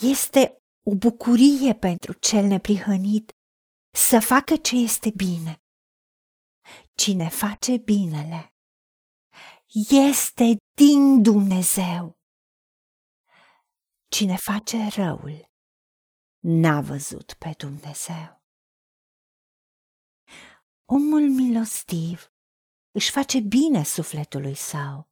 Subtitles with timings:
[0.00, 3.32] Este o bucurie pentru cel neprihănit
[3.90, 5.62] să facă ce este bine.
[6.94, 8.54] Cine face binele
[9.90, 12.18] este din Dumnezeu.
[14.08, 15.50] Cine face răul
[16.38, 18.42] n-a văzut pe Dumnezeu.
[20.84, 22.32] Omul milostiv
[22.90, 25.10] își face bine sufletului său.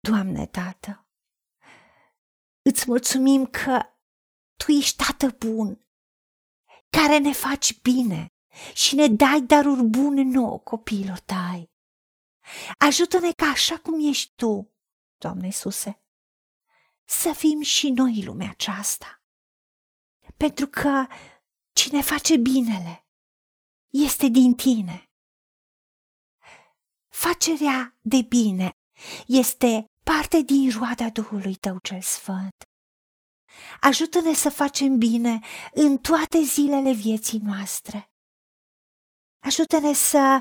[0.00, 1.01] Doamne, Tată,
[2.62, 3.82] îți mulțumim că
[4.56, 5.86] Tu ești Tată bun,
[6.90, 8.32] care ne faci bine
[8.74, 11.70] și ne dai daruri bune nouă copiilor tăi.
[12.78, 14.72] Ajută-ne ca așa cum ești Tu,
[15.18, 16.02] Doamne Iisuse,
[17.04, 19.22] să fim și noi lumea aceasta.
[20.36, 21.06] Pentru că
[21.72, 23.06] cine face binele
[23.88, 25.10] este din Tine.
[27.08, 28.78] Facerea de bine
[29.26, 29.91] este
[30.32, 32.62] parte din roada Duhului Tău cel Sfânt.
[33.80, 35.40] Ajută-ne să facem bine
[35.72, 38.10] în toate zilele vieții noastre.
[39.38, 40.40] Ajută-ne să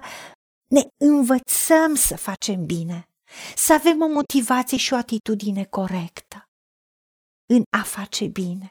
[0.67, 3.09] ne învățăm să facem bine,
[3.55, 6.49] să avem o motivație și o atitudine corectă
[7.45, 8.69] în a face bine,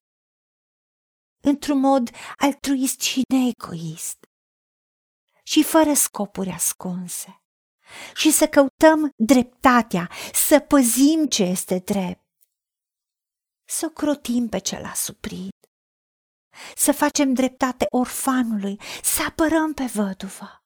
[1.42, 4.18] într-un mod altruist și neegoist
[5.42, 7.39] și fără scopuri ascunse
[8.14, 12.24] și să căutăm dreptatea, să păzim ce este drept,
[13.64, 15.56] să crotim pe cel asuprit,
[16.76, 20.64] să facem dreptate orfanului, să apărăm pe văduvă.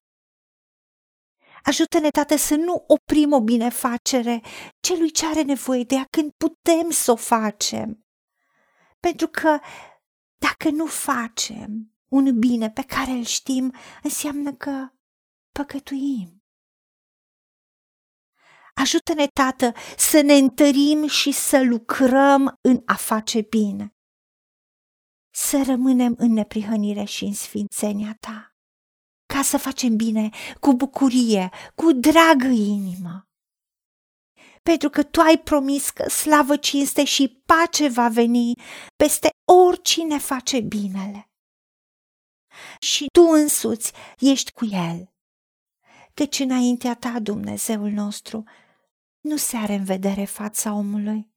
[1.64, 4.40] Ajută-ne, Tată, să nu oprim o binefacere
[4.80, 8.06] celui ce are nevoie de ea când putem să o facem.
[9.00, 9.58] Pentru că
[10.38, 14.88] dacă nu facem un bine pe care îl știm, înseamnă că
[15.52, 16.43] păcătuim.
[18.74, 23.94] Ajută-ne, Tată, să ne întărim și să lucrăm în a face bine.
[25.30, 28.56] Să rămânem în neprihănire și în sfințenia Ta,
[29.34, 30.30] ca să facem bine
[30.60, 33.28] cu bucurie, cu dragă inimă.
[34.62, 38.52] Pentru că Tu ai promis că slavă, cinste și pace va veni
[38.96, 39.28] peste
[39.66, 41.28] oricine face binele.
[42.78, 45.14] Și Tu însuți ești cu El
[46.14, 48.44] căci înaintea ta, Dumnezeul nostru,
[49.24, 51.32] nu se are în vedere fața omului.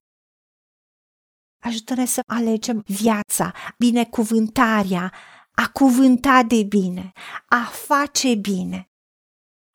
[1.63, 5.13] Ajută-ne să alegem viața, binecuvântarea,
[5.51, 7.11] a cuvânta de bine,
[7.45, 8.89] a face bine,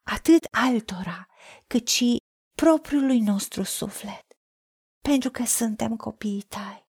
[0.07, 1.27] atât altora,
[1.67, 2.17] cât și
[2.57, 4.27] propriului nostru suflet,
[5.03, 6.87] pentru că suntem copiii tăi.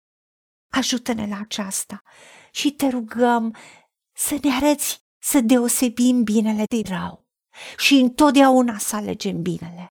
[0.72, 2.02] Ajută-ne la aceasta
[2.50, 3.56] și te rugăm
[4.16, 7.26] să ne arăți să deosebim binele de rău
[7.78, 9.90] și întotdeauna să alegem binele